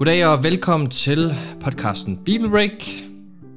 Goddag 0.00 0.26
og 0.26 0.42
velkommen 0.42 0.90
til 0.90 1.34
podcasten 1.60 2.24
Bibelbreak. 2.24 2.84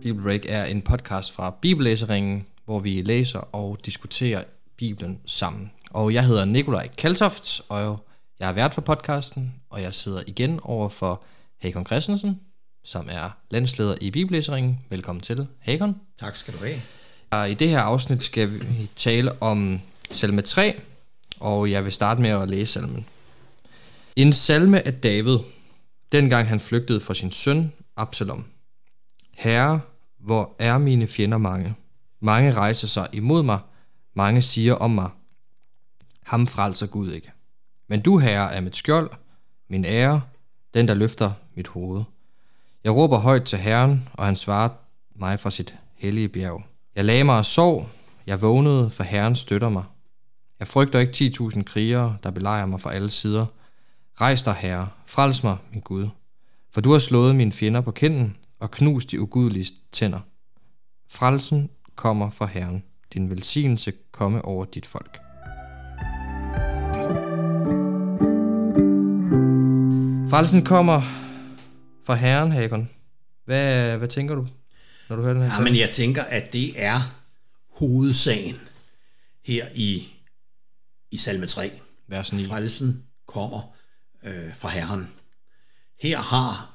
Bibelbreak 0.02 0.42
er 0.48 0.66
en 0.66 0.82
podcast 0.82 1.32
fra 1.32 1.56
Bibellæseringen, 1.62 2.46
hvor 2.66 2.80
vi 2.80 3.02
læser 3.02 3.40
og 3.40 3.78
diskuterer 3.86 4.44
Bibelen 4.78 5.20
sammen. 5.26 5.72
Og 5.90 6.14
jeg 6.14 6.26
hedder 6.26 6.46
Nikolaj 6.46 6.88
Kaltoft, 6.98 7.62
og 7.70 8.00
jeg 8.40 8.50
er 8.50 8.54
vært 8.54 8.74
for 8.74 8.82
podcasten, 8.82 9.54
og 9.70 9.82
jeg 9.82 9.94
sidder 9.94 10.24
igen 10.28 10.60
over 10.64 10.90
for 10.90 11.24
Hakon 11.62 11.86
Christensen, 11.86 12.40
som 12.84 13.08
er 13.12 13.38
landsleder 13.50 13.96
i 14.02 14.12
Bibellæseringen. 14.12 14.80
Velkommen 14.90 15.22
til, 15.22 15.48
Hakon. 15.60 15.96
Tak 16.20 16.36
skal 16.36 16.54
du 16.54 16.60
have. 17.32 17.52
I 17.52 17.54
det 17.54 17.70
her 17.70 17.80
afsnit 17.80 18.24
skal 18.24 18.52
vi 18.52 18.90
tale 18.96 19.42
om 19.42 19.80
salme 20.12 20.42
3, 20.42 20.82
og 21.40 21.72
jeg 21.72 21.84
vil 21.84 21.92
starte 21.92 22.22
med 22.22 22.30
at 22.30 22.50
læse 22.50 22.74
salmen. 22.74 23.06
En 24.16 24.34
salme 24.34 24.88
af 24.88 24.94
David, 24.94 25.38
dengang 26.14 26.48
han 26.48 26.60
flygtede 26.60 27.00
fra 27.00 27.14
sin 27.14 27.32
søn 27.32 27.74
Absalom. 27.96 28.46
Herre, 29.36 29.82
hvor 30.20 30.56
er 30.60 30.78
mine 30.78 31.08
fjender 31.08 31.38
mange? 31.38 31.76
Mange 32.20 32.54
rejser 32.54 32.88
sig 32.88 33.08
imod 33.14 33.44
mig, 33.44 33.60
mange 34.14 34.42
siger 34.42 34.74
om 34.74 34.92
mig. 34.92 35.10
Ham 36.24 36.48
frelser 36.48 36.88
Gud 36.88 37.12
ikke. 37.12 37.32
Men 37.88 38.02
du, 38.02 38.18
Herre, 38.18 38.54
er 38.54 38.62
mit 38.62 38.78
skjold, 38.78 39.10
min 39.70 39.86
ære, 39.86 40.22
den 40.74 40.88
der 40.88 40.94
løfter 40.94 41.32
mit 41.56 41.68
hoved. 41.68 42.04
Jeg 42.84 42.96
råber 42.96 43.18
højt 43.18 43.44
til 43.44 43.60
Herren, 43.60 44.10
og 44.14 44.26
han 44.26 44.36
svarer 44.36 44.70
mig 45.16 45.40
fra 45.40 45.50
sit 45.50 45.76
hellige 45.96 46.30
bjerg. 46.30 46.64
Jeg 46.96 47.06
lagde 47.06 47.24
mig 47.24 47.38
og 47.38 47.46
sov, 47.46 47.90
jeg 48.28 48.42
vågnede, 48.42 48.90
for 48.90 49.04
Herren 49.04 49.36
støtter 49.36 49.70
mig. 49.70 49.84
Jeg 50.60 50.68
frygter 50.68 51.00
ikke 51.00 51.34
10.000 51.40 51.64
krigere, 51.64 52.18
der 52.24 52.32
belejrer 52.32 52.66
mig 52.66 52.82
fra 52.82 52.94
alle 52.94 53.10
sider. 53.10 53.46
Rejs 54.22 54.44
dig, 54.44 54.54
Herre, 54.54 54.88
frels 55.14 55.44
mig, 55.44 55.58
min 55.72 55.82
Gud. 55.82 56.08
For 56.72 56.82
du 56.82 56.92
har 56.92 57.00
slået 57.00 57.36
mine 57.36 57.52
fjender 57.52 57.82
på 57.82 57.92
kinden 57.92 58.38
og 58.60 58.72
knust 58.72 59.12
de 59.12 59.22
ugudelige 59.22 59.76
tænder. 59.92 60.20
Frelsen 61.10 61.70
kommer 61.96 62.30
fra 62.30 62.46
Herren. 62.46 62.84
Din 63.14 63.30
velsignelse 63.30 63.94
komme 64.12 64.46
over 64.46 64.66
dit 64.66 64.86
folk. 64.86 65.20
Frelsen 70.30 70.66
kommer 70.66 71.02
fra 72.06 72.16
Herren, 72.16 72.52
Hagon. 72.52 72.90
Hvad, 73.46 73.98
hvad 73.98 74.08
tænker 74.08 74.36
du, 74.36 74.48
når 75.10 75.16
du 75.16 75.22
hører 75.22 75.34
den 75.34 75.44
her 75.44 75.54
Ja, 75.54 75.64
men 75.64 75.76
jeg 75.76 75.90
tænker, 75.90 76.24
at 76.24 76.54
det 76.54 76.84
er 76.84 77.00
hovedsagen 77.80 78.56
her 79.46 79.68
i, 79.76 80.08
i 81.12 81.18
salme 81.18 81.46
3. 81.46 81.72
Vers 82.08 82.34
9. 82.34 82.44
Frelsen 82.44 83.04
kommer 83.28 83.73
øh, 84.26 84.56
fra 84.58 84.70
Herren. 84.70 85.08
Her 86.02 86.18
har 86.18 86.70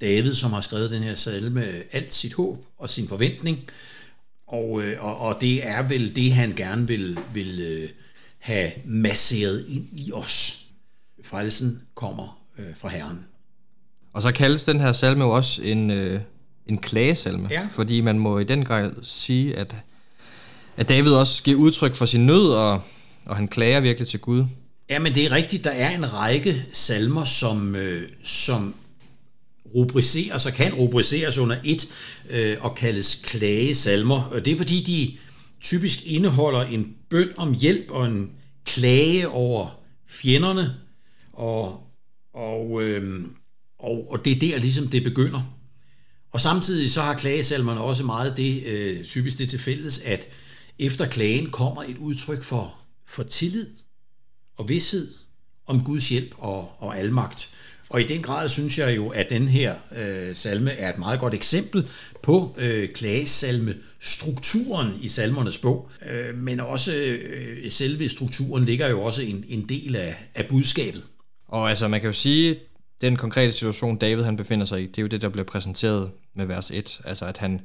David, 0.00 0.34
som 0.34 0.52
har 0.52 0.60
skrevet 0.60 0.90
den 0.90 1.02
her 1.02 1.14
salme, 1.14 1.66
alt 1.92 2.14
sit 2.14 2.32
håb 2.34 2.66
og 2.78 2.90
sin 2.90 3.08
forventning. 3.08 3.58
Og, 4.46 4.82
øh, 4.82 5.04
og, 5.04 5.18
og 5.18 5.40
det 5.40 5.66
er 5.66 5.82
vel 5.82 6.16
det, 6.16 6.32
han 6.32 6.52
gerne 6.56 6.86
vil, 6.86 7.18
vil 7.34 7.60
øh, 7.60 7.88
have 8.38 8.72
masseret 8.84 9.64
ind 9.68 9.88
i 9.92 10.12
os. 10.12 10.60
Frelsen 11.24 11.82
kommer 11.94 12.38
øh, 12.58 12.76
fra 12.76 12.88
Herren. 12.88 13.24
Og 14.12 14.22
så 14.22 14.32
kaldes 14.32 14.64
den 14.64 14.80
her 14.80 14.92
salme 14.92 15.24
jo 15.24 15.30
også 15.30 15.62
en, 15.62 15.90
øh, 15.90 16.20
en 16.66 16.78
klagesalme, 16.78 17.48
Ja. 17.50 17.68
fordi 17.72 18.00
man 18.00 18.18
må 18.18 18.38
i 18.38 18.44
den 18.44 18.64
grad 18.64 18.92
sige, 19.02 19.56
at, 19.56 19.76
at 20.76 20.88
David 20.88 21.12
også 21.12 21.42
giver 21.42 21.58
udtryk 21.58 21.94
for 21.94 22.06
sin 22.06 22.26
nød, 22.26 22.46
og, 22.52 22.82
og 23.24 23.36
han 23.36 23.48
klager 23.48 23.80
virkelig 23.80 24.08
til 24.08 24.20
Gud. 24.20 24.44
Ja, 24.90 24.98
men 24.98 25.14
det 25.14 25.24
er 25.24 25.30
rigtigt. 25.30 25.64
Der 25.64 25.70
er 25.70 25.90
en 25.90 26.12
række 26.12 26.66
salmer, 26.72 27.24
som, 27.24 27.76
øh, 27.76 28.08
som 28.22 28.74
rubriceres 29.74 30.46
og 30.46 30.52
kan 30.52 30.74
rubriceres 30.74 31.38
under 31.38 31.56
et 31.64 31.88
øh, 32.30 32.56
og 32.60 32.74
kaldes 32.74 33.14
klagesalmer. 33.14 34.22
Og 34.22 34.44
det 34.44 34.52
er 34.52 34.56
fordi, 34.56 34.82
de 34.82 35.18
typisk 35.60 36.06
indeholder 36.06 36.62
en 36.62 36.96
bøn 37.10 37.28
om 37.36 37.54
hjælp 37.54 37.90
og 37.90 38.06
en 38.06 38.30
klage 38.64 39.28
over 39.28 39.80
fjenderne. 40.08 40.74
Og, 41.32 41.80
og, 42.34 42.82
øh, 42.82 43.24
og, 43.78 44.10
og 44.10 44.24
det 44.24 44.32
er 44.32 44.40
der 44.40 44.58
ligesom 44.58 44.88
det 44.88 45.02
begynder. 45.02 45.54
Og 46.32 46.40
samtidig 46.40 46.90
så 46.90 47.02
har 47.02 47.14
klagesalmerne 47.14 47.80
også 47.80 48.04
meget 48.04 48.36
det, 48.36 48.62
øh, 48.66 49.04
typisk 49.04 49.38
det 49.38 49.48
til 49.48 49.58
fælles, 49.58 49.98
at 49.98 50.28
efter 50.78 51.06
klagen 51.06 51.50
kommer 51.50 51.82
et 51.82 51.96
udtryk 51.98 52.42
for, 52.42 52.74
for 53.06 53.22
tillid 53.22 53.66
og 54.56 54.68
vidshed 54.68 55.08
om 55.66 55.84
Guds 55.84 56.08
hjælp 56.08 56.34
og, 56.38 56.72
og 56.78 56.98
almagt. 56.98 57.50
Og 57.88 58.00
i 58.00 58.04
den 58.04 58.22
grad 58.22 58.48
synes 58.48 58.78
jeg 58.78 58.96
jo, 58.96 59.08
at 59.08 59.30
den 59.30 59.48
her 59.48 59.74
øh, 59.96 60.36
salme 60.36 60.70
er 60.70 60.92
et 60.92 60.98
meget 60.98 61.20
godt 61.20 61.34
eksempel 61.34 61.88
på 62.22 62.56
øh, 62.58 62.88
klagesalme-strukturen 62.88 64.92
i 65.00 65.08
salmernes 65.08 65.58
bog. 65.58 65.90
Øh, 66.10 66.38
men 66.38 66.60
også 66.60 66.94
øh, 66.94 67.70
selve 67.70 68.08
strukturen 68.08 68.64
ligger 68.64 68.88
jo 68.88 69.02
også 69.02 69.22
en, 69.22 69.44
en 69.48 69.68
del 69.68 69.96
af, 69.96 70.16
af 70.34 70.46
budskabet. 70.48 71.02
Og 71.48 71.68
altså, 71.68 71.88
man 71.88 72.00
kan 72.00 72.08
jo 72.08 72.12
sige, 72.12 72.58
den 73.00 73.16
konkrete 73.16 73.52
situation, 73.52 73.96
David 73.96 74.24
han 74.24 74.36
befinder 74.36 74.66
sig 74.66 74.82
i, 74.82 74.86
det 74.86 74.98
er 74.98 75.02
jo 75.02 75.08
det, 75.08 75.20
der 75.20 75.28
bliver 75.28 75.44
præsenteret 75.44 76.10
med 76.34 76.46
vers 76.46 76.70
1. 76.70 77.00
Altså, 77.04 77.24
at 77.24 77.38
han 77.38 77.60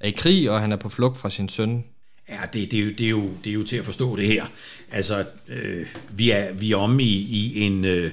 er 0.00 0.08
i 0.08 0.10
krig, 0.10 0.50
og 0.50 0.60
han 0.60 0.72
er 0.72 0.76
på 0.76 0.88
flugt 0.88 1.18
fra 1.18 1.30
sin 1.30 1.48
søn. 1.48 1.84
Ja, 2.28 2.40
det, 2.52 2.70
det, 2.70 2.78
er 2.78 2.82
jo, 2.84 2.90
det, 2.90 3.06
er 3.06 3.10
jo, 3.10 3.30
det 3.44 3.50
er 3.50 3.54
jo 3.54 3.64
til 3.64 3.76
at 3.76 3.84
forstå 3.84 4.16
det 4.16 4.26
her. 4.26 4.46
Altså, 4.90 5.26
øh, 5.48 5.86
vi, 6.12 6.30
er, 6.30 6.52
vi 6.52 6.72
er 6.72 6.76
omme 6.76 7.02
i, 7.02 7.16
i 7.16 7.60
en, 7.60 7.84
øh, 7.84 8.12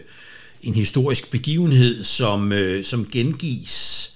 en 0.62 0.74
historisk 0.74 1.32
begivenhed, 1.32 2.04
som, 2.04 2.52
øh, 2.52 2.84
som 2.84 3.08
gengives 3.12 4.10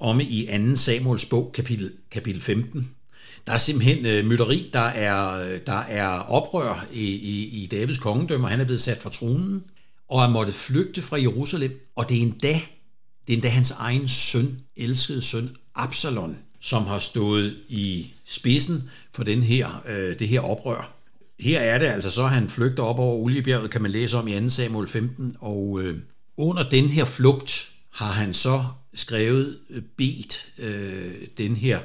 omme 0.00 0.24
i 0.24 0.48
2. 0.70 0.76
Samuels 0.76 1.24
bog, 1.24 1.50
kapitel, 1.54 1.92
kapitel 2.10 2.42
15. 2.42 2.90
Der 3.46 3.52
er 3.52 3.58
simpelthen 3.58 4.06
øh, 4.06 4.26
mytteri, 4.26 4.70
der 4.72 4.80
er, 4.80 5.48
der 5.58 5.78
er 5.78 6.08
oprør 6.08 6.86
i, 6.92 7.04
i, 7.04 7.62
i 7.62 7.66
Davids 7.66 7.98
kongedømme, 7.98 8.46
og 8.46 8.50
han 8.50 8.60
er 8.60 8.64
blevet 8.64 8.80
sat 8.80 9.02
fra 9.02 9.10
tronen, 9.10 9.62
og 10.08 10.22
han 10.22 10.32
måtte 10.32 10.52
flygte 10.52 11.02
fra 11.02 11.20
Jerusalem, 11.20 11.80
og 11.96 12.08
det 12.08 12.16
er 12.16 12.22
endda, 12.22 12.60
det 13.26 13.32
er 13.32 13.34
endda 13.34 13.48
hans 13.48 13.70
egen 13.70 14.08
søn, 14.08 14.60
elskede 14.76 15.22
søn, 15.22 15.50
Absalon, 15.74 16.38
som 16.62 16.86
har 16.86 16.98
stået 16.98 17.56
i 17.68 18.10
spidsen 18.24 18.90
for 19.12 19.24
den 19.24 19.42
her, 19.42 19.82
øh, 19.88 20.18
det 20.18 20.28
her 20.28 20.40
oprør. 20.40 20.92
Her 21.40 21.60
er 21.60 21.78
det 21.78 21.86
altså 21.86 22.10
så, 22.10 22.24
at 22.24 22.30
han 22.30 22.48
flygter 22.48 22.82
op 22.82 22.98
over 22.98 23.14
Oliebjerget, 23.14 23.70
kan 23.70 23.82
man 23.82 23.90
læse 23.90 24.16
om 24.16 24.28
i 24.28 24.40
2. 24.40 24.48
Samuel 24.48 24.88
15, 24.88 25.36
og 25.40 25.80
øh, 25.82 25.98
under 26.36 26.68
den 26.68 26.88
her 26.88 27.04
flugt 27.04 27.68
har 27.90 28.12
han 28.12 28.34
så 28.34 28.64
skrevet, 28.94 29.58
øh, 29.70 29.82
bedt 29.96 30.46
øh, 30.58 31.14
den 31.38 31.56
her 31.56 31.80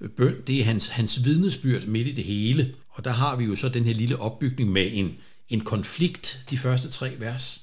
øh, 0.00 0.10
bøn. 0.10 0.34
Det 0.46 0.60
er 0.60 0.64
hans, 0.64 0.88
hans 0.88 1.24
vidnesbyrd 1.24 1.86
midt 1.86 2.08
i 2.08 2.12
det 2.12 2.24
hele. 2.24 2.74
Og 2.88 3.04
der 3.04 3.10
har 3.10 3.36
vi 3.36 3.44
jo 3.44 3.56
så 3.56 3.68
den 3.68 3.84
her 3.84 3.94
lille 3.94 4.20
opbygning 4.20 4.70
med 4.70 4.90
en, 4.92 5.14
en 5.48 5.60
konflikt, 5.60 6.40
de 6.50 6.58
første 6.58 6.90
tre 6.90 7.12
vers. 7.18 7.62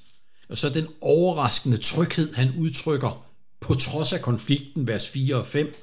Og 0.50 0.58
så 0.58 0.70
den 0.70 0.88
overraskende 1.02 1.78
tryghed, 1.78 2.34
han 2.34 2.54
udtrykker 2.58 3.26
på 3.60 3.74
trods 3.74 4.14
af 4.14 4.22
konflikten, 4.22 4.88
vers 4.88 5.10
4 5.10 5.36
og 5.36 5.48
5. 5.48 5.76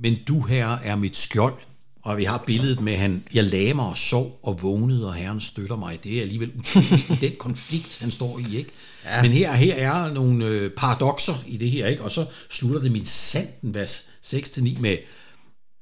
Men 0.00 0.16
du, 0.28 0.40
herre, 0.40 0.84
er 0.84 0.96
mit 0.96 1.16
skjold. 1.16 1.54
Og 2.02 2.18
vi 2.18 2.24
har 2.24 2.42
billedet 2.46 2.80
med, 2.80 2.96
han, 2.96 3.24
jeg 3.32 3.44
lagde 3.44 3.74
mig 3.74 3.86
og 3.86 3.98
sov 3.98 4.40
og 4.42 4.62
vågnede, 4.62 5.06
og 5.06 5.14
herren 5.14 5.40
støtter 5.40 5.76
mig. 5.76 6.04
Det 6.04 6.16
er 6.16 6.22
alligevel 6.22 6.52
utroligt 6.58 7.10
i 7.10 7.14
den 7.26 7.32
konflikt, 7.38 7.98
han 8.00 8.10
står 8.10 8.38
i. 8.38 8.56
ikke. 8.56 8.70
Ja. 9.04 9.22
Men 9.22 9.30
her, 9.30 9.52
her 9.52 9.74
er 9.74 10.12
nogle 10.12 10.46
øh, 10.46 10.70
paradoxer 10.70 11.34
i 11.46 11.56
det 11.56 11.70
her, 11.70 11.86
ikke? 11.86 12.02
og 12.02 12.10
så 12.10 12.26
slutter 12.50 12.80
det 12.80 12.92
min 12.92 13.04
sanden, 13.04 13.74
vers 13.74 14.10
6-9, 14.26 14.80
med, 14.80 14.96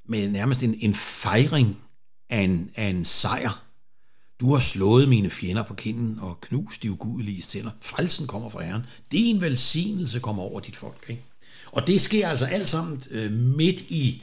med 0.09 0.29
nærmest 0.29 0.62
en, 0.62 0.75
en 0.81 0.94
fejring 0.94 1.76
af 2.31 2.41
en, 2.41 2.70
af 2.76 2.87
en 2.87 3.05
sejr. 3.05 3.62
Du 4.41 4.53
har 4.53 4.61
slået 4.61 5.09
mine 5.09 5.31
fjender 5.31 5.62
på 5.62 5.75
kinden 5.75 6.19
og 6.20 6.41
knust 6.41 6.82
de 6.82 6.91
ugudelige 6.91 7.43
tænder. 7.43 7.70
Frelsen 7.81 8.26
kommer 8.26 8.49
fra 8.49 8.62
Herren. 8.62 8.82
Din 9.12 9.41
velsignelse 9.41 10.20
kommer 10.20 10.43
over 10.43 10.61
dit 10.61 10.76
folk. 10.76 11.05
Ikke? 11.09 11.23
Og 11.79 11.87
det 11.87 12.01
sker 12.01 12.29
altså 12.29 12.45
alt 12.47 12.69
sammen 12.69 13.01
øh, 13.11 13.33
midt 13.33 13.81
i 13.81 14.23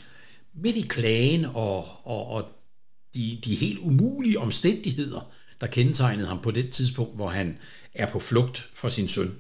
midt 0.53 0.75
i 0.75 0.81
klagen 0.81 1.45
og, 1.45 1.87
og, 2.07 2.27
og 2.31 2.45
de, 3.15 3.39
de 3.45 3.55
helt 3.55 3.79
umulige 3.79 4.39
omstændigheder, 4.39 5.31
der 5.61 5.67
kendetegnede 5.67 6.27
ham 6.27 6.39
på 6.41 6.51
det 6.51 6.69
tidspunkt, 6.69 7.15
hvor 7.15 7.27
han 7.27 7.57
er 7.93 8.07
på 8.07 8.19
flugt 8.19 8.69
for 8.73 8.89
sin 8.89 9.07
søn. 9.07 9.35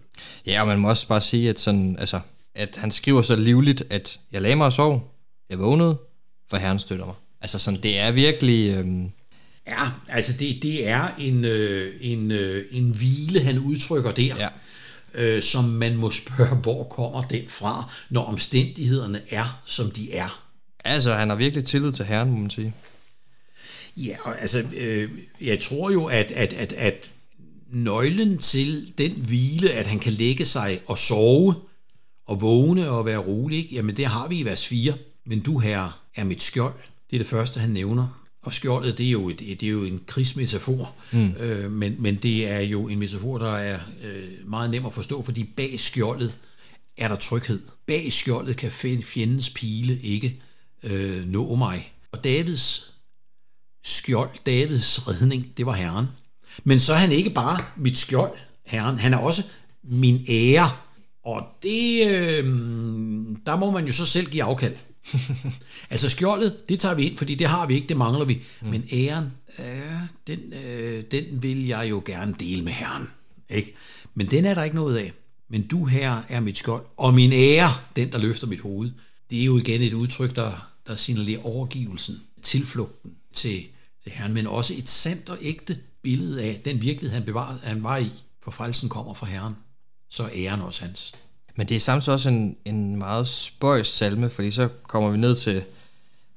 Ja, 0.45 0.61
og 0.61 0.67
man 0.67 0.79
må 0.79 0.89
også 0.89 1.07
bare 1.07 1.21
sige, 1.21 1.49
at, 1.49 1.59
sådan, 1.59 1.95
altså, 1.99 2.19
at 2.55 2.77
han 2.77 2.91
skriver 2.91 3.21
så 3.21 3.35
livligt, 3.35 3.83
at 3.89 4.19
jeg 4.31 4.41
lagde 4.41 4.55
mig 4.55 4.65
og 4.65 4.73
sov, 4.73 5.13
jeg 5.49 5.59
vågnede, 5.59 5.97
for 6.49 6.57
Herren 6.57 6.79
støtter 6.79 7.05
mig. 7.05 7.15
Altså 7.41 7.59
sådan, 7.59 7.83
det 7.83 7.97
er 7.99 8.11
virkelig... 8.11 8.77
Øhm, 8.77 9.11
Ja, 9.71 9.89
altså 10.09 10.33
det, 10.33 10.63
det 10.63 10.87
er 10.87 11.07
en, 11.19 11.45
øh, 11.45 11.93
en, 12.01 12.31
øh, 12.31 12.65
en 12.71 12.89
hvile, 12.89 13.39
han 13.39 13.59
udtrykker 13.59 14.11
der, 14.11 14.35
Ja. 14.37 14.47
Øh, 15.15 15.41
som 15.41 15.63
man 15.63 15.95
må 15.95 16.11
spørge, 16.11 16.55
hvor 16.65 16.83
kommer 16.83 17.21
den 17.21 17.43
fra, 17.47 17.91
når 18.09 18.23
omstændighederne 18.23 19.21
er, 19.29 19.61
som 19.65 19.91
de 19.91 20.13
er. 20.13 20.43
altså, 20.83 21.13
han 21.13 21.29
har 21.29 21.35
virkelig 21.35 21.63
tillid 21.65 21.91
til 21.91 22.05
Herren, 22.05 22.31
må 22.31 22.37
man 22.37 22.49
sige. 22.49 22.73
Ja, 23.97 24.15
og 24.23 24.41
altså, 24.41 24.63
øh, 24.75 25.11
jeg 25.41 25.59
tror 25.59 25.91
jo, 25.91 26.05
at, 26.05 26.31
at, 26.31 26.53
at, 26.53 26.73
at 26.73 27.09
nøglen 27.69 28.37
til 28.37 28.93
den 28.97 29.11
hvile, 29.11 29.71
at 29.71 29.85
han 29.85 29.99
kan 29.99 30.13
lægge 30.13 30.45
sig 30.45 30.79
og 30.87 30.97
sove, 30.97 31.55
og 32.25 32.41
vågne 32.41 32.89
og 32.89 33.05
være 33.05 33.17
rolig, 33.17 33.57
ikke? 33.57 33.75
jamen 33.75 33.97
det 33.97 34.05
har 34.05 34.27
vi 34.27 34.37
i 34.37 34.45
vers 34.45 34.67
4. 34.67 34.93
Men 35.25 35.39
du, 35.39 35.57
herre, 35.59 35.91
er 36.15 36.23
mit 36.23 36.41
skjold. 36.41 36.73
Det 37.09 37.15
er 37.15 37.19
det 37.19 37.27
første, 37.27 37.59
han 37.59 37.69
nævner. 37.69 38.24
Og 38.45 38.53
skjoldet, 38.53 38.97
det 38.97 39.05
er 39.05 39.11
jo, 39.11 39.29
et, 39.29 39.39
det 39.39 39.63
er 39.63 39.67
jo 39.67 39.83
en 39.83 40.01
krigsmetafor, 40.07 40.93
mm. 41.11 41.31
øh, 41.31 41.71
men, 41.71 41.95
men 41.99 42.15
det 42.15 42.47
er 42.47 42.59
jo 42.59 42.87
en 42.87 42.99
metafor, 42.99 43.37
der 43.37 43.55
er 43.55 43.79
øh, 44.03 44.49
meget 44.49 44.69
nem 44.69 44.85
at 44.85 44.93
forstå, 44.93 45.21
fordi 45.21 45.43
bag 45.43 45.79
skjoldet 45.79 46.35
er 46.97 47.07
der 47.07 47.15
tryghed. 47.15 47.61
Bag 47.85 48.13
skjoldet 48.13 48.57
kan 48.57 48.71
fjendens 48.71 49.49
pile 49.49 49.99
ikke 50.01 50.39
øh, 50.83 51.25
nå 51.25 51.55
mig. 51.55 51.93
Og 52.11 52.23
Davids 52.23 52.91
skjold, 53.83 54.29
Davids 54.45 55.07
redning, 55.07 55.57
det 55.57 55.65
var 55.65 55.73
Herren. 55.73 56.05
Men 56.63 56.79
så 56.79 56.93
er 56.93 56.97
han 56.97 57.11
ikke 57.11 57.29
bare 57.29 57.65
mit 57.77 57.97
skjold, 57.97 58.31
Herren, 58.63 58.97
han 58.97 59.13
er 59.13 59.17
også 59.17 59.43
min 59.83 60.25
ære. 60.29 60.69
Og 61.23 61.43
det, 61.63 62.07
øh, 62.07 62.45
der 63.45 63.57
må 63.57 63.71
man 63.71 63.85
jo 63.85 63.93
så 63.93 64.05
selv 64.05 64.29
give 64.29 64.43
afkald. 64.43 64.75
altså 65.89 66.09
skjoldet, 66.09 66.69
det 66.69 66.79
tager 66.79 66.95
vi 66.95 67.03
ind, 67.03 67.17
fordi 67.17 67.35
det 67.35 67.47
har 67.47 67.67
vi 67.67 67.75
ikke, 67.75 67.87
det 67.87 67.97
mangler 67.97 68.25
vi. 68.25 68.41
Mm. 68.61 68.67
Men 68.67 68.87
æren, 68.91 69.31
ja, 69.59 69.81
den, 70.27 70.53
øh, 70.53 71.03
den 71.11 71.43
vil 71.43 71.67
jeg 71.67 71.89
jo 71.89 72.03
gerne 72.05 72.35
dele 72.39 72.63
med 72.63 72.71
Herren. 72.71 73.07
Ikke? 73.49 73.75
Men 74.13 74.31
den 74.31 74.45
er 74.45 74.53
der 74.53 74.63
ikke 74.63 74.75
noget 74.75 74.97
af. 74.97 75.13
Men 75.49 75.67
du 75.67 75.85
her 75.85 76.21
er 76.29 76.39
mit 76.39 76.57
skjold, 76.57 76.85
og 76.97 77.13
min 77.13 77.33
ære, 77.33 77.73
den 77.95 78.11
der 78.11 78.17
løfter 78.17 78.47
mit 78.47 78.59
hoved. 78.59 78.91
Det 79.29 79.41
er 79.41 79.45
jo 79.45 79.57
igen 79.57 79.81
et 79.81 79.93
udtryk, 79.93 80.35
der, 80.35 80.69
der 80.87 80.95
signalerer 80.95 81.45
overgivelsen, 81.45 82.21
tilflugten 82.41 83.11
til, 83.33 83.63
til 84.03 84.11
Herren, 84.11 84.33
men 84.33 84.47
også 84.47 84.73
et 84.77 84.89
sandt 84.89 85.29
og 85.29 85.37
ægte 85.41 85.77
billede 86.01 86.43
af 86.43 86.61
den 86.65 86.81
virkelighed, 86.81 87.15
han, 87.17 87.25
bevarede, 87.25 87.59
han 87.63 87.83
var 87.83 87.97
i, 87.97 88.11
for 88.43 88.51
frelsen 88.51 88.89
kommer 88.89 89.13
fra 89.13 89.27
Herren. 89.27 89.53
Så 90.09 90.23
er 90.23 90.29
æren 90.33 90.61
også 90.61 90.85
hans. 90.85 91.13
Men 91.55 91.67
det 91.67 91.75
er 91.75 91.79
samtidig 91.79 92.13
også 92.13 92.29
en, 92.29 92.55
en 92.65 92.95
meget 92.95 93.27
spøjs 93.27 93.87
salme, 93.87 94.29
fordi 94.29 94.51
så 94.51 94.67
kommer 94.87 95.09
vi 95.09 95.17
ned 95.17 95.35
til 95.35 95.63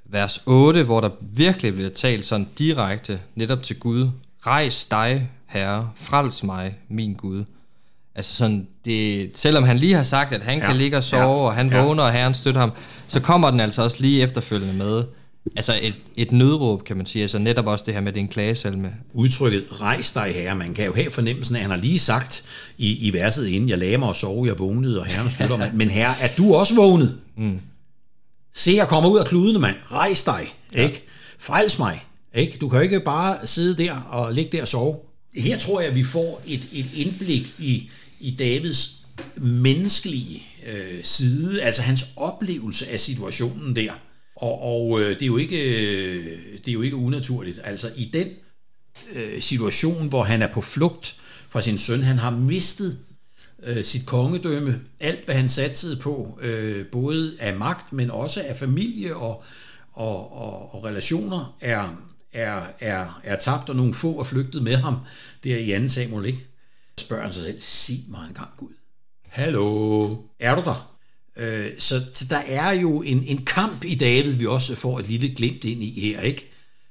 vers 0.04 0.42
8, 0.46 0.82
hvor 0.82 1.00
der 1.00 1.10
virkelig 1.20 1.74
bliver 1.74 1.90
talt 1.90 2.26
sådan 2.26 2.48
direkte 2.58 3.20
netop 3.34 3.62
til 3.62 3.78
Gud. 3.78 4.10
Rejs 4.46 4.86
dig, 4.86 5.30
Herre, 5.46 5.90
frels 5.96 6.42
mig, 6.42 6.76
min 6.88 7.14
Gud. 7.14 7.44
Altså 8.14 8.34
sådan, 8.34 8.68
det, 8.84 9.30
selvom 9.38 9.64
han 9.64 9.78
lige 9.78 9.94
har 9.94 10.02
sagt, 10.02 10.32
at 10.32 10.42
han 10.42 10.58
ja. 10.58 10.66
kan 10.66 10.76
ligge 10.76 10.96
og 10.96 11.04
sove, 11.04 11.22
ja. 11.22 11.46
og 11.46 11.54
han 11.54 11.68
ja. 11.68 11.82
vågner, 11.82 12.02
og 12.02 12.12
Herren 12.12 12.34
støtter 12.34 12.60
ham, 12.60 12.72
så 13.06 13.20
kommer 13.20 13.50
den 13.50 13.60
altså 13.60 13.82
også 13.82 13.96
lige 14.00 14.22
efterfølgende 14.22 14.74
med, 14.74 15.04
altså 15.56 15.78
et, 15.82 16.02
et 16.16 16.32
nødråb, 16.32 16.84
kan 16.84 16.96
man 16.96 17.06
sige. 17.06 17.22
Altså 17.22 17.38
netop 17.38 17.66
også 17.66 17.84
det 17.86 17.94
her 17.94 18.00
med, 18.00 18.12
din 18.12 18.28
klagesalme. 18.28 18.94
Udtrykket, 19.12 19.66
rejs 19.70 20.12
dig 20.12 20.32
herre, 20.34 20.56
man 20.56 20.74
kan 20.74 20.86
jo 20.86 20.94
have 20.94 21.10
fornemmelsen 21.10 21.56
af, 21.56 21.58
at 21.58 21.62
han 21.62 21.70
har 21.70 21.78
lige 21.78 21.98
sagt 21.98 22.44
i, 22.78 23.08
i 23.08 23.12
verset 23.12 23.46
inden, 23.46 23.68
jeg 23.68 23.78
lagde 23.78 23.98
mig 23.98 24.08
og 24.08 24.16
sove, 24.16 24.46
jeg 24.46 24.58
vågnede, 24.58 25.00
og 25.00 25.06
herren 25.06 25.30
støtter 25.30 25.56
mig. 25.56 25.70
Men 25.80 25.90
herre, 25.90 26.14
er 26.20 26.28
du 26.38 26.54
også 26.54 26.74
vågnet? 26.74 27.18
Mm. 27.36 27.60
Se, 28.54 28.72
jeg 28.76 28.88
kommer 28.88 29.10
ud 29.10 29.18
af 29.18 29.26
kludene, 29.26 29.58
mand. 29.58 29.76
Rejs 29.92 30.24
dig, 30.24 30.54
ja. 30.74 30.86
ikke? 30.86 31.04
Frels 31.38 31.78
mig, 31.78 32.04
ikke? 32.34 32.58
Du 32.60 32.68
kan 32.68 32.78
jo 32.78 32.82
ikke 32.82 33.00
bare 33.00 33.46
sidde 33.46 33.84
der 33.84 34.00
og 34.00 34.34
ligge 34.34 34.56
der 34.56 34.62
og 34.62 34.68
sove. 34.68 34.96
Her 35.34 35.58
tror 35.58 35.80
jeg, 35.80 35.88
at 35.88 35.96
vi 35.96 36.04
får 36.04 36.42
et, 36.46 36.68
et 36.72 36.86
indblik 36.96 37.54
i, 37.58 37.90
i 38.20 38.30
Davids 38.30 38.98
menneskelige 39.36 40.46
øh, 40.66 41.04
side, 41.04 41.62
altså 41.62 41.82
hans 41.82 42.04
oplevelse 42.16 42.88
af 42.88 43.00
situationen 43.00 43.76
der. 43.76 43.92
Og, 44.40 44.62
og 44.62 45.00
øh, 45.00 45.08
det, 45.08 45.22
er 45.22 45.26
jo 45.26 45.36
ikke, 45.36 45.62
øh, 45.64 46.38
det 46.58 46.68
er 46.68 46.72
jo 46.72 46.82
ikke 46.82 46.96
unaturligt. 46.96 47.60
Altså 47.64 47.92
i 47.96 48.04
den 48.12 48.28
øh, 49.12 49.42
situation, 49.42 50.08
hvor 50.08 50.22
han 50.22 50.42
er 50.42 50.52
på 50.52 50.60
flugt 50.60 51.16
fra 51.48 51.62
sin 51.62 51.78
søn, 51.78 52.02
han 52.02 52.18
har 52.18 52.30
mistet 52.30 52.98
øh, 53.62 53.84
sit 53.84 54.06
kongedømme, 54.06 54.80
alt 55.00 55.24
hvad 55.24 55.34
han 55.34 55.48
satsede 55.48 55.96
på, 55.96 56.38
øh, 56.42 56.86
både 56.86 57.36
af 57.40 57.56
magt, 57.56 57.92
men 57.92 58.10
også 58.10 58.42
af 58.46 58.56
familie 58.56 59.16
og, 59.16 59.42
og, 59.92 60.32
og, 60.32 60.74
og 60.74 60.84
relationer, 60.84 61.56
er, 61.60 62.02
er, 62.32 62.62
er, 62.80 63.20
er 63.24 63.36
tabt, 63.36 63.68
og 63.70 63.76
nogle 63.76 63.94
få 63.94 64.20
er 64.20 64.24
flygtet 64.24 64.62
med 64.62 64.76
ham 64.76 64.96
der 65.44 65.56
i 65.56 65.86
2 65.86 65.88
Samuel, 65.88 66.26
ikke? 66.26 66.46
spørger 67.00 67.22
han 67.22 67.32
sig 67.32 67.42
selv, 67.42 67.58
sig 67.58 68.04
mig 68.08 68.26
en 68.28 68.34
gang 68.34 68.48
Gud. 68.56 68.72
Hallo, 69.26 70.16
er 70.40 70.54
du 70.54 70.62
der? 70.64 70.97
Øh, 71.38 71.70
så, 71.78 72.04
så 72.14 72.24
der 72.30 72.36
er 72.36 72.72
jo 72.72 73.02
en, 73.02 73.24
en 73.24 73.44
kamp 73.44 73.84
i 73.84 73.94
David, 73.94 74.32
vi 74.32 74.46
også 74.46 74.74
får 74.74 74.98
et 74.98 75.08
lille 75.08 75.34
glimt 75.34 75.64
ind 75.64 75.82
i 75.82 76.00
her, 76.00 76.20
ikke? 76.20 76.50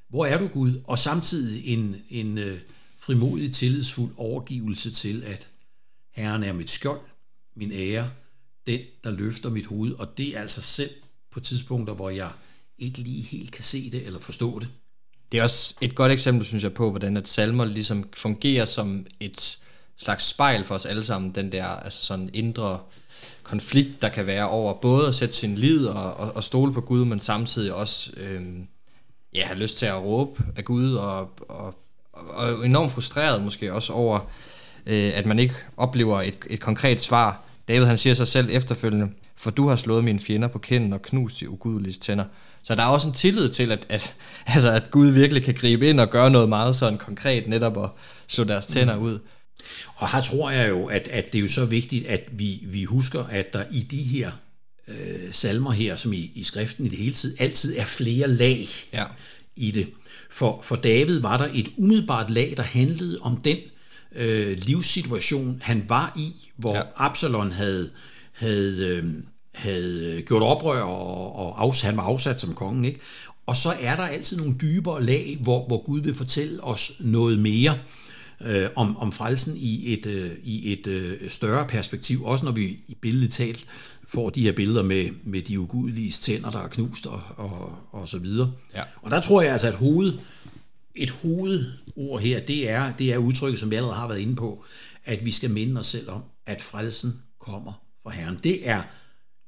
Hvor 0.09 0.25
er 0.25 0.37
du 0.37 0.47
Gud? 0.47 0.81
Og 0.83 0.99
samtidig 0.99 1.67
en, 1.67 1.95
en 2.09 2.37
øh, 2.37 2.59
frimodig, 2.99 3.51
tillidsfuld 3.51 4.11
overgivelse 4.17 4.91
til, 4.91 5.23
at 5.23 5.47
Herren 6.15 6.43
er 6.43 6.53
mit 6.53 6.69
skjold, 6.69 7.01
min 7.55 7.71
ære, 7.71 8.09
den, 8.67 8.79
der 9.03 9.11
løfter 9.11 9.49
mit 9.49 9.65
hoved, 9.65 9.91
og 9.91 10.17
det 10.17 10.37
er 10.37 10.41
altså 10.41 10.61
selv 10.61 10.91
på 11.31 11.39
tidspunkter, 11.39 11.93
hvor 11.93 12.09
jeg 12.09 12.29
ikke 12.77 12.99
lige 12.99 13.21
helt 13.21 13.51
kan 13.51 13.63
se 13.63 13.89
det 13.91 14.05
eller 14.05 14.19
forstå 14.19 14.59
det. 14.59 14.67
Det 15.31 15.39
er 15.39 15.43
også 15.43 15.75
et 15.81 15.95
godt 15.95 16.11
eksempel, 16.11 16.45
synes 16.45 16.63
jeg, 16.63 16.73
på, 16.73 16.89
hvordan 16.89 17.17
at 17.17 17.27
salmer 17.27 17.65
ligesom 17.65 18.09
fungerer 18.13 18.65
som 18.65 19.05
et 19.19 19.57
slags 19.97 20.23
spejl 20.23 20.63
for 20.63 20.75
os 20.75 20.85
alle 20.85 21.03
sammen, 21.03 21.31
den 21.31 21.51
der 21.51 21.65
altså 21.65 22.05
sådan 22.05 22.29
indre 22.33 22.79
konflikt, 23.47 24.01
der 24.01 24.09
kan 24.09 24.27
være 24.27 24.49
over 24.49 24.73
både 24.73 25.07
at 25.07 25.15
sætte 25.15 25.35
sin 25.35 25.55
lid 25.55 25.85
og, 25.85 26.13
og, 26.13 26.35
og 26.35 26.43
stole 26.43 26.73
på 26.73 26.81
Gud, 26.81 27.05
men 27.05 27.19
samtidig 27.19 27.73
også 27.73 28.09
øh, 28.17 28.41
ja, 29.35 29.45
have 29.45 29.59
lyst 29.59 29.77
til 29.77 29.85
at 29.85 30.03
råbe 30.03 30.43
af 30.55 30.65
Gud, 30.65 30.93
og, 30.93 31.29
og, 31.49 31.75
og 32.13 32.65
enormt 32.65 32.91
frustreret 32.91 33.41
måske 33.41 33.73
også 33.73 33.93
over, 33.93 34.19
øh, 34.85 35.11
at 35.15 35.25
man 35.25 35.39
ikke 35.39 35.55
oplever 35.77 36.21
et, 36.21 36.37
et 36.49 36.59
konkret 36.59 37.01
svar. 37.01 37.43
David 37.67 37.85
han 37.85 37.97
siger 37.97 38.13
sig 38.13 38.27
selv 38.27 38.49
efterfølgende, 38.51 39.09
for 39.35 39.51
du 39.51 39.67
har 39.67 39.75
slået 39.75 40.03
mine 40.03 40.19
fjender 40.19 40.47
på 40.47 40.59
kinden 40.59 40.93
og 40.93 41.01
knust 41.01 41.39
de 41.39 41.49
ugudelige 41.49 41.93
tænder. 41.93 42.25
Så 42.63 42.75
der 42.75 42.83
er 42.83 42.87
også 42.87 43.07
en 43.07 43.13
tillid 43.13 43.49
til, 43.49 43.71
at, 43.71 43.85
at, 43.89 44.15
altså, 44.45 44.71
at 44.71 44.91
Gud 44.91 45.07
virkelig 45.07 45.43
kan 45.43 45.53
gribe 45.53 45.89
ind 45.89 45.99
og 45.99 46.09
gøre 46.09 46.29
noget 46.29 46.49
meget 46.49 46.75
sådan 46.75 46.97
konkret, 46.97 47.47
netop 47.47 47.83
at 47.83 47.89
slå 48.27 48.43
deres 48.43 48.67
tænder 48.67 48.95
mm. 48.95 49.01
ud. 49.01 49.19
Og 49.95 50.11
her 50.11 50.21
tror 50.21 50.51
jeg 50.51 50.69
jo, 50.69 50.85
at, 50.85 51.07
at 51.07 51.33
det 51.33 51.37
er 51.37 51.41
jo 51.41 51.47
så 51.47 51.65
vigtigt, 51.65 52.05
at 52.05 52.29
vi, 52.31 52.63
vi 52.63 52.83
husker, 52.83 53.23
at 53.23 53.53
der 53.53 53.63
i 53.71 53.79
de 53.79 54.03
her 54.03 54.31
øh, 54.87 55.31
salmer 55.31 55.71
her, 55.71 55.95
som 55.95 56.13
i, 56.13 56.31
i 56.35 56.43
skriften 56.43 56.85
i 56.85 56.89
det 56.89 56.97
hele 56.97 57.13
tid, 57.13 57.35
altid 57.39 57.77
er 57.77 57.85
flere 57.85 58.27
lag 58.27 58.65
ja. 58.93 59.05
i 59.55 59.71
det. 59.71 59.87
For, 60.29 60.59
for 60.63 60.75
David 60.75 61.19
var 61.19 61.37
der 61.37 61.47
et 61.53 61.67
umiddelbart 61.77 62.29
lag, 62.29 62.53
der 62.57 62.63
handlede 62.63 63.19
om 63.21 63.37
den 63.37 63.57
øh, 64.15 64.57
livssituation, 64.57 65.59
han 65.61 65.85
var 65.87 66.13
i, 66.17 66.51
hvor 66.55 66.75
ja. 66.75 66.81
Absalon 66.95 67.51
havde, 67.51 67.89
havde, 68.31 68.87
øh, 68.87 69.05
havde 69.53 70.21
gjort 70.21 70.41
oprør, 70.41 70.81
og, 70.81 71.35
og 71.35 71.61
afs, 71.63 71.81
han 71.81 71.97
var 71.97 72.03
afsat 72.03 72.41
som 72.41 72.53
kongen. 72.53 72.85
Ikke? 72.85 72.99
Og 73.45 73.55
så 73.55 73.73
er 73.81 73.95
der 73.95 74.03
altid 74.03 74.37
nogle 74.37 74.55
dybere 74.61 75.03
lag, 75.03 75.37
hvor, 75.41 75.67
hvor 75.67 75.83
Gud 75.83 76.01
vil 76.01 76.15
fortælle 76.15 76.63
os 76.63 76.91
noget 76.99 77.39
mere 77.39 77.77
øh, 78.41 78.69
om, 78.75 78.97
om 78.97 79.11
frelsen 79.11 79.57
i 79.57 79.93
et, 79.93 80.05
øh, 80.05 80.31
i 80.43 80.73
et 80.73 80.87
øh, 80.87 81.29
større 81.29 81.67
perspektiv, 81.67 82.23
også 82.23 82.45
når 82.45 82.51
vi 82.51 82.63
i 82.87 82.97
billedet 83.01 83.31
talt 83.31 83.65
får 84.07 84.29
de 84.29 84.41
her 84.41 84.51
billeder 84.51 84.83
med, 84.83 85.09
med 85.23 85.41
de 85.41 85.59
ugudelige 85.59 86.11
tænder, 86.11 86.49
der 86.49 86.59
er 86.59 86.67
knust 86.67 87.05
og, 87.07 87.21
og, 87.37 87.75
og 87.91 88.07
så 88.07 88.17
videre. 88.17 88.53
Ja. 88.73 88.83
Og 89.01 89.11
der 89.11 89.21
tror 89.21 89.41
jeg 89.41 89.51
altså, 89.51 89.67
at 89.67 89.73
hoved, 89.73 90.13
et 90.95 91.09
hovedord 91.09 92.21
her, 92.21 92.39
det 92.39 92.69
er, 92.69 92.93
det 92.93 93.13
er 93.13 93.17
udtrykket, 93.17 93.59
som 93.59 93.71
vi 93.71 93.75
allerede 93.75 93.95
har 93.97 94.07
været 94.07 94.19
inde 94.19 94.35
på, 94.35 94.63
at 95.05 95.25
vi 95.25 95.31
skal 95.31 95.49
minde 95.49 95.79
os 95.79 95.87
selv 95.87 96.09
om, 96.09 96.21
at 96.45 96.61
frelsen 96.61 97.13
kommer 97.39 97.73
fra 98.03 98.11
Herren. 98.11 98.39
Det 98.43 98.69
er, 98.69 98.81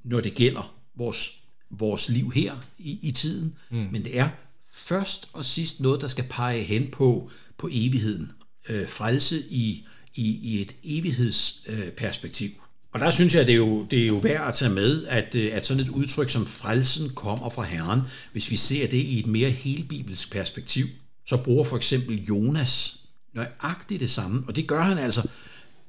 når 0.03 0.19
det 0.19 0.33
gælder 0.33 0.75
vores, 0.95 1.43
vores 1.69 2.09
liv 2.09 2.31
her 2.31 2.55
i, 2.77 2.99
i 3.01 3.11
tiden, 3.11 3.55
mm. 3.69 3.87
men 3.91 4.05
det 4.05 4.19
er 4.19 4.29
først 4.73 5.29
og 5.33 5.45
sidst 5.45 5.79
noget, 5.79 6.01
der 6.01 6.07
skal 6.07 6.25
pege 6.29 6.63
hen 6.63 6.87
på, 6.91 7.29
på 7.57 7.69
evigheden 7.71 8.31
øh, 8.69 8.87
frelse 8.87 9.43
i, 9.49 9.85
i, 10.15 10.39
i 10.43 10.61
et 10.61 10.75
evighedsperspektiv. 10.83 12.47
Øh, 12.47 12.55
og 12.91 12.99
der 12.99 13.11
synes 13.11 13.35
jeg, 13.35 13.45
det 13.45 13.51
er, 13.51 13.57
jo, 13.57 13.83
det 13.91 14.03
er 14.03 14.07
jo 14.07 14.15
værd 14.15 14.47
at 14.47 14.53
tage 14.53 14.71
med, 14.71 15.05
at, 15.07 15.35
øh, 15.35 15.51
at 15.53 15.65
sådan 15.65 15.83
et 15.83 15.89
udtryk 15.89 16.29
som 16.29 16.45
frelsen 16.47 17.09
kommer 17.09 17.49
fra 17.49 17.63
Herren, 17.63 18.01
hvis 18.31 18.51
vi 18.51 18.55
ser 18.55 18.87
det 18.87 18.97
i 18.97 19.19
et 19.19 19.27
mere 19.27 19.49
helbibelsk 19.49 20.31
perspektiv, 20.31 20.85
så 21.25 21.37
bruger 21.37 21.63
for 21.63 21.77
eksempel 21.77 22.23
Jonas 22.23 22.99
nøjagtigt 23.33 24.01
det 24.01 24.11
samme, 24.11 24.43
og 24.47 24.55
det 24.55 24.67
gør 24.67 24.81
han 24.81 24.97
altså, 24.97 25.27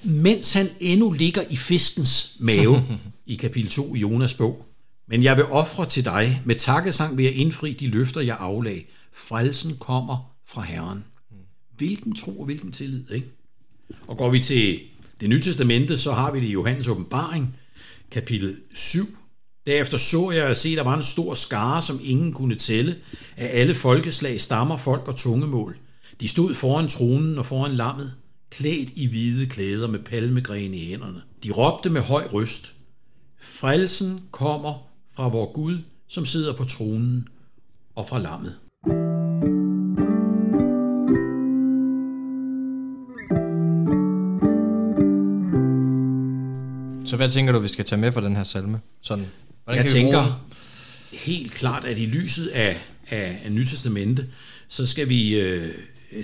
mens 0.03 0.53
han 0.53 0.69
endnu 0.81 1.11
ligger 1.11 1.43
i 1.51 1.57
fiskens 1.57 2.37
mave 2.39 2.85
i 3.27 3.35
kapitel 3.35 3.71
2 3.71 3.95
i 3.95 3.99
Jonas 3.99 4.35
bog. 4.35 4.67
Men 5.09 5.23
jeg 5.23 5.37
vil 5.37 5.45
ofre 5.45 5.87
til 5.87 6.05
dig, 6.05 6.43
med 6.45 6.55
takkesang 6.55 7.17
vil 7.17 7.25
jeg 7.25 7.35
indfri 7.35 7.73
de 7.73 7.87
løfter, 7.87 8.21
jeg 8.21 8.37
aflag. 8.41 8.89
Frelsen 9.13 9.77
kommer 9.81 10.35
fra 10.49 10.63
Herren. 10.63 11.05
Hvilken 11.81 12.15
tro 12.15 12.39
og 12.39 12.45
hvilken 12.45 12.73
tillid, 12.73 13.11
ikke? 13.11 13.27
Og 14.07 14.17
går 14.17 14.31
vi 14.31 14.39
til 14.39 14.81
det 15.21 15.29
nye 15.29 15.41
testamente, 15.41 15.99
så 15.99 16.13
har 16.13 16.33
vi 16.33 16.41
det 16.41 16.47
i 16.47 16.53
Johannes 16.53 16.89
åbenbaring, 16.89 17.57
kapitel 18.11 18.57
7. 18.75 19.17
Derefter 19.67 19.99
så 19.99 20.31
jeg 20.31 20.47
og 20.47 20.57
se, 20.57 20.69
at 20.69 20.77
der 20.77 20.85
var 20.85 20.97
en 20.97 21.03
stor 21.03 21.35
skare, 21.35 21.83
som 21.83 22.01
ingen 22.03 22.33
kunne 22.33 22.55
tælle, 22.55 22.97
af 23.37 23.61
alle 23.61 23.75
folkeslag, 23.75 24.41
stammer, 24.41 24.77
folk 24.77 25.09
og 25.09 25.17
tungemål. 25.17 25.77
De 26.21 26.29
stod 26.29 26.55
foran 26.55 26.89
tronen 26.89 27.39
og 27.39 27.47
foran 27.47 27.73
lammet, 27.73 28.15
klædt 28.51 28.91
i 28.97 29.07
hvide 29.07 29.47
klæder 29.47 29.89
med 29.89 29.99
palmegrene 29.99 30.77
i 30.77 30.87
hænderne. 30.87 31.23
De 31.45 31.51
råbte 31.51 31.91
med 31.91 32.01
høj 32.01 32.27
røst, 32.33 32.75
Frelsen 33.43 34.21
kommer 34.31 34.89
fra 35.17 35.29
vor 35.29 35.53
Gud, 35.53 35.79
som 36.09 36.25
sidder 36.25 36.57
på 36.57 36.65
tronen, 36.65 37.29
og 37.95 38.09
fra 38.09 38.19
lammet. 38.19 38.57
Så 47.11 47.17
hvad 47.17 47.31
tænker 47.31 47.53
du, 47.53 47.59
vi 47.59 47.69
skal 47.69 47.85
tage 47.85 48.01
med 48.01 48.13
fra 48.13 48.21
den 48.21 48.37
her 48.37 48.45
salme? 48.45 48.81
Sådan, 49.03 49.27
hvordan 49.65 49.85
jeg 49.85 49.93
kan 49.93 50.03
tænker 50.03 50.47
helt 51.13 51.53
klart, 51.53 51.85
at 51.85 51.99
i 51.99 52.07
lyset 52.07 52.47
af, 52.47 52.81
af, 53.09 53.41
af 53.45 53.53
Nytestamente, 53.53 54.27
så 54.69 54.87
skal 54.87 55.09
vi 55.09 55.41
øh, 55.41 55.75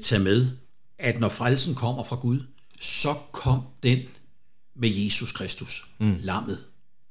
tage 0.02 0.18
med, 0.18 0.50
at 0.98 1.20
når 1.20 1.28
frelsen 1.28 1.74
kommer 1.74 2.04
fra 2.04 2.16
Gud, 2.16 2.40
så 2.80 3.14
kom 3.32 3.62
den 3.82 3.98
med 4.76 4.88
Jesus 4.88 5.32
Kristus, 5.32 5.84
mm. 5.98 6.16
lammet. 6.22 6.58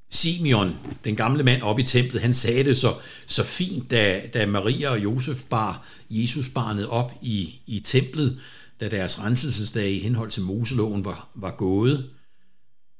Simeon, 0.10 0.75
den 1.03 1.15
gamle 1.15 1.44
mand 1.44 1.62
oppe 1.62 1.82
i 1.82 1.86
templet, 1.86 2.22
han 2.22 2.34
sagde 2.34 2.63
det 2.63 2.77
så, 2.77 2.96
så 3.27 3.44
fint, 3.44 3.91
da, 3.91 4.22
da 4.34 4.46
Maria 4.46 4.89
og 4.89 5.03
Josef 5.03 5.44
bar 5.44 5.88
Jesus 6.10 6.50
barnet 6.50 6.88
op 6.88 7.12
i, 7.22 7.62
i 7.67 7.79
templet, 7.79 8.39
da 8.79 8.89
deres 8.89 9.20
renselsesdag 9.20 9.91
i 9.91 10.00
henhold 10.00 10.32
til 10.32 10.44
Moseloven 10.44 11.05
var, 11.05 11.29
var 11.36 11.51
gået. 11.51 12.10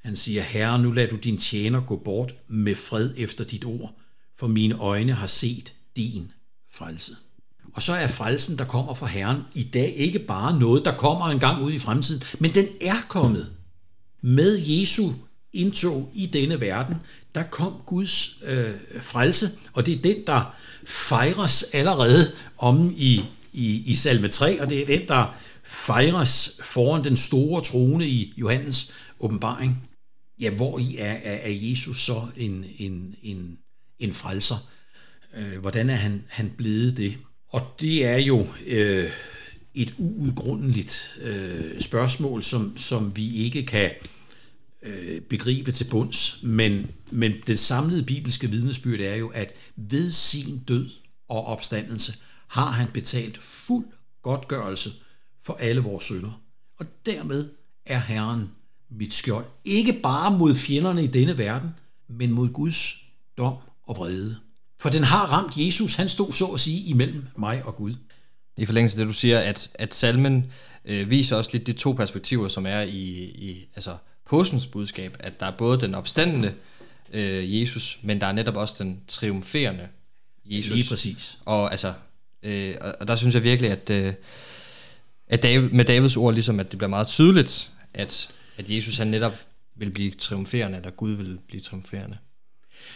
Han 0.06 0.16
siger, 0.16 0.42
Herre, 0.42 0.80
nu 0.80 0.92
lad 0.92 1.08
du 1.08 1.16
din 1.16 1.38
tjener 1.38 1.82
gå 1.82 1.96
bort 1.96 2.36
med 2.48 2.76
fred 2.76 3.14
efter 3.18 3.44
dit 3.44 3.66
ord, 3.66 3.94
for 4.40 4.48
mine 4.48 4.76
øjne 4.76 5.14
har 5.14 5.28
set 5.28 5.74
din 5.96 6.32
frelse. 6.74 7.16
Og 7.74 7.82
så 7.82 7.94
er 7.94 8.08
frelsen, 8.08 8.58
der 8.58 8.66
kommer 8.66 8.94
fra 8.94 9.06
Herren, 9.06 9.42
i 9.54 9.64
dag 9.64 9.94
ikke 9.96 10.20
bare 10.20 10.60
noget, 10.60 10.86
der 10.86 10.98
kommer 10.98 11.26
en 11.26 11.40
gang 11.40 11.64
ud 11.64 11.72
i 11.72 11.80
fremtiden, 11.80 12.24
men 12.40 12.52
den 12.52 12.68
er 12.82 12.96
kommet. 13.08 13.52
Med 14.22 14.58
Jesu 14.58 15.12
indtog 15.54 16.12
i 16.14 16.26
denne 16.26 16.62
verden, 16.62 16.96
der 17.36 17.44
kom 17.44 17.74
Guds 17.86 18.40
øh, 18.44 18.74
frelse, 19.02 19.52
og 19.74 19.86
det 19.86 19.94
er 19.94 20.02
den, 20.02 20.18
der 20.28 20.56
fejres 20.86 21.64
allerede 21.74 22.32
om 22.58 22.94
i, 22.98 23.22
i, 23.54 23.84
i 23.86 23.96
salme 23.96 24.28
3, 24.28 24.62
og 24.62 24.70
det 24.70 24.82
er 24.82 24.86
den, 24.86 25.08
der 25.08 25.36
fejres 25.64 26.60
foran 26.64 27.04
den 27.04 27.18
store 27.18 27.62
trone 27.62 28.08
i 28.08 28.34
Johannes 28.38 28.92
åbenbaring. 29.20 29.85
Ja, 30.40 30.50
hvor 30.50 30.80
i 30.80 30.98
er, 30.98 31.12
er, 31.12 31.34
er 31.34 31.52
Jesus 31.52 32.02
så 32.02 32.28
en, 32.38 32.66
en, 32.78 33.16
en, 33.22 33.58
en 34.00 34.14
frelser? 34.14 34.70
Øh, 35.36 35.60
hvordan 35.60 35.90
er 35.90 35.96
han, 35.96 36.24
han 36.28 36.54
blevet 36.58 36.98
det? 36.98 37.18
Og 37.48 37.62
det 37.80 38.06
er 38.06 38.18
jo 38.18 38.48
øh, 38.66 39.12
et 39.74 39.96
uudgrundeligt 39.98 41.18
øh, 41.22 41.80
spørgsmål, 41.82 42.44
som, 42.44 42.78
som 42.78 43.16
vi 43.16 43.36
ikke 43.36 43.66
kan 43.66 43.92
øh, 44.84 45.22
begribe 45.22 45.72
til 45.72 45.86
bunds, 45.92 46.40
men, 46.44 46.88
men 47.12 47.34
det 47.48 47.60
samlede 47.60 48.04
bibelske 48.04 48.50
vidnesbyrd 48.50 49.00
er 49.00 49.16
jo, 49.16 49.28
at 49.30 49.54
ved 49.76 50.12
sin 50.12 50.58
død 50.68 50.90
og 51.28 51.46
opstandelse 51.46 52.14
har 52.48 52.72
han 52.72 52.88
betalt 52.94 53.44
fuld 53.44 53.86
godtgørelse 54.22 54.92
for 55.44 55.54
alle 55.54 55.82
vores 55.82 56.04
synder. 56.04 56.42
Og 56.80 56.86
dermed 57.06 57.50
er 57.86 58.00
Herren 58.00 58.50
mit 58.90 59.14
skjold. 59.14 59.46
Ikke 59.66 59.94
bare 60.04 60.38
mod 60.38 60.56
fjenderne 60.56 61.04
i 61.04 61.08
denne 61.08 61.38
verden, 61.38 61.70
men 62.08 62.32
mod 62.32 62.50
Guds 62.50 62.96
dom 63.38 63.54
og 63.84 63.98
vrede. 63.98 64.36
For 64.80 64.90
den 64.90 65.04
har 65.04 65.26
ramt 65.26 65.58
Jesus, 65.58 65.96
han 65.96 66.10
stod 66.10 66.32
så 66.32 66.46
at 66.46 66.60
sige 66.60 66.90
imellem 66.90 67.24
mig 67.38 67.64
og 67.66 67.76
Gud. 67.76 67.94
I 68.58 68.66
forlængelse 68.66 68.96
af 68.96 69.00
det, 69.00 69.08
du 69.08 69.14
siger, 69.14 69.40
at, 69.40 69.72
at 69.74 69.94
salmen 69.94 70.52
øh, 70.86 71.10
viser 71.10 71.36
også 71.36 71.50
lidt 71.54 71.68
de 71.68 71.74
to 71.74 71.92
perspektiver, 71.92 72.48
som 72.48 72.66
er 72.66 72.82
i, 72.82 73.24
i 73.24 73.68
altså 73.76 73.98
påskens 74.26 74.68
budskab, 74.68 75.18
at 75.20 75.40
der 75.40 75.46
er 75.46 75.52
både 75.52 75.82
den 75.82 75.96
opstandende 75.96 76.54
øh, 77.14 77.62
Jesus, 77.62 78.00
men 78.02 78.22
der 78.22 78.28
er 78.28 78.32
netop 78.32 78.56
også 78.56 78.84
den 78.84 79.00
triumferende 79.08 79.88
Jesus. 80.46 80.76
Lige 80.76 80.90
præcis. 80.90 81.38
Og, 81.46 81.72
altså, 81.72 81.94
øh, 82.44 82.76
og 83.00 83.08
der 83.08 83.16
synes 83.16 83.36
jeg 83.36 83.44
virkelig, 83.44 83.72
at, 83.72 83.90
øh, 83.90 84.14
at 85.28 85.44
David, 85.44 85.70
med 85.70 85.86
Davids 85.86 86.18
ord, 86.18 86.34
ligesom 86.34 86.60
at 86.60 86.72
det 86.72 86.78
bliver 86.78 86.90
meget 86.90 87.08
tydeligt, 87.08 87.72
at, 87.94 88.35
at 88.58 88.70
Jesus 88.70 88.98
han 88.98 89.08
netop 89.08 89.34
vil 89.76 89.90
blive 89.92 90.12
triumferende, 90.12 90.78
eller 90.78 90.92
Gud 90.92 91.12
vil 91.12 91.38
blive 91.48 91.62
triumferende. 91.62 92.18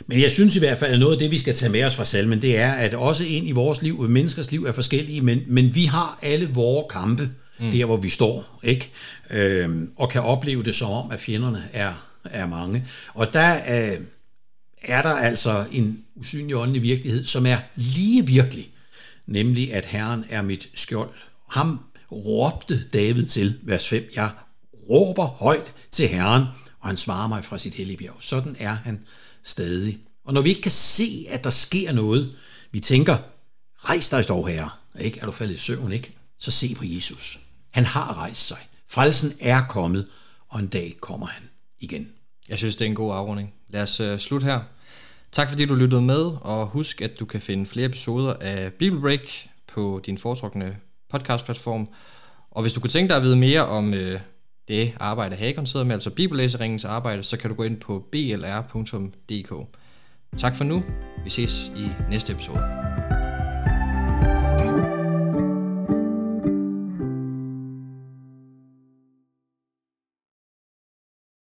Men 0.08 0.22
jeg 0.22 0.32
synes 0.32 0.56
i 0.56 0.60
hvert 0.60 0.78
fald, 0.78 0.94
at 0.94 1.00
noget 1.00 1.14
af 1.14 1.20
det, 1.20 1.32
vi 1.32 1.40
skal 1.40 1.54
tage 1.54 1.72
med 1.72 1.84
os 1.84 1.96
fra 1.96 2.06
salmen, 2.06 2.42
det 2.42 2.58
er, 2.58 2.72
at 2.72 2.94
også 2.94 3.24
ind 3.24 3.48
i 3.48 3.52
vores 3.52 3.82
liv, 3.82 4.10
menneskers 4.10 4.52
liv 4.52 4.64
er 4.66 4.72
forskellige, 4.72 5.22
men, 5.22 5.44
men 5.48 5.76
vi 5.76 5.86
har 5.86 6.20
alle 6.22 6.50
vores 6.54 6.86
kampe, 6.90 7.30
mm. 7.60 7.72
der 7.72 7.86
hvor 7.86 7.98
vi 7.98 8.10
står, 8.10 8.60
ikke? 8.64 8.92
Øhm, 9.30 9.92
og 9.96 10.10
kan 10.10 10.22
opleve 10.22 10.64
det 10.64 10.76
som 10.76 10.92
om, 10.92 11.12
at 11.12 11.20
fjenderne 11.20 11.64
er, 11.74 12.08
er 12.24 12.48
mange. 12.48 12.86
Og 13.14 13.34
der 13.34 13.56
øh, 13.56 13.98
er 14.82 15.02
der 15.02 15.14
altså 15.14 15.66
en 15.72 16.04
usynlig 16.16 16.56
åndelig 16.56 16.82
virkelighed, 16.82 17.26
som 17.26 17.46
er 17.46 17.58
lige 17.76 18.26
virkelig, 18.26 18.70
nemlig 19.28 19.74
at 19.74 19.86
Herren 19.86 20.26
er 20.30 20.42
mit 20.42 20.70
skjold. 20.74 21.10
Ham 21.50 21.80
råbte 22.12 22.84
David 22.94 23.26
til, 23.26 23.60
vers 23.62 23.90
5, 23.90 24.10
jeg 24.16 24.30
råber 24.90 25.26
højt 25.26 25.74
til 25.92 26.08
Herren, 26.08 26.44
og 26.80 26.88
han 26.88 26.98
svarer 26.98 27.28
mig 27.28 27.46
fra 27.46 27.58
sit 27.58 27.74
hellige 27.74 27.98
bjerg. 27.98 28.16
Sådan 28.20 28.56
er 28.60 28.74
han 28.74 29.04
stadig. 29.44 29.98
Og 30.26 30.34
når 30.34 30.42
vi 30.42 30.50
ikke 30.50 30.62
kan 30.62 30.72
se, 30.72 31.26
at 31.30 31.44
der 31.44 31.50
sker 31.50 31.92
noget, 31.92 32.36
vi 32.72 32.80
tænker, 32.80 33.18
rejs 33.76 34.10
dig 34.10 34.28
dog 34.28 34.48
herre, 34.48 34.70
ikke? 35.00 35.20
er 35.22 35.26
du 35.26 35.32
faldet 35.32 35.56
i 35.56 35.58
søvn, 35.58 35.92
ikke? 35.92 36.16
så 36.40 36.52
se 36.52 36.76
på 36.76 36.84
Jesus. 36.86 37.40
Han 37.70 37.86
har 37.86 38.18
rejst 38.18 38.48
sig. 38.48 38.58
Frelsen 38.88 39.34
er 39.40 39.62
kommet, 39.70 40.08
og 40.48 40.60
en 40.60 40.68
dag 40.68 40.98
kommer 41.02 41.28
han 41.28 41.44
igen. 41.80 42.10
Jeg 42.50 42.58
synes, 42.58 42.76
det 42.76 42.86
er 42.86 42.90
en 42.90 42.96
god 42.96 43.16
afrunding. 43.16 43.54
Lad 43.70 43.82
os 43.82 44.00
uh, 44.00 44.18
slutte 44.18 44.46
her. 44.46 44.62
Tak 45.32 45.50
fordi 45.50 45.66
du 45.66 45.76
lyttede 45.76 46.02
med, 46.02 46.32
og 46.42 46.68
husk, 46.68 47.02
at 47.02 47.20
du 47.20 47.26
kan 47.26 47.42
finde 47.42 47.66
flere 47.66 47.86
episoder 47.86 48.34
af 48.42 48.74
Bible 48.74 49.02
Break 49.02 49.50
på 49.68 50.02
din 50.06 50.18
foretrukne 50.18 50.78
podcastplatform. 51.10 51.90
Og 52.52 52.62
hvis 52.62 52.74
du 52.74 52.80
kunne 52.80 52.90
tænke 52.90 53.10
dig 53.10 53.18
at 53.18 53.24
vide 53.24 53.36
mere 53.36 53.66
om 53.66 53.94
uh, 53.94 54.20
det 54.70 54.94
arbejde, 55.00 55.36
Hagon 55.36 55.66
sidder 55.66 55.86
med, 55.86 55.94
altså 55.94 56.10
Bibellæseringens 56.10 56.86
arbejde, 56.86 57.24
så 57.24 57.38
kan 57.38 57.50
du 57.50 57.56
gå 57.56 57.64
ind 57.64 57.78
på 57.80 58.06
blr.dk. 58.12 59.54
Tak 60.38 60.56
for 60.56 60.64
nu. 60.64 60.84
Vi 61.24 61.30
ses 61.30 61.72
i 61.76 61.88
næste 62.10 62.34
episode. 62.34 63.29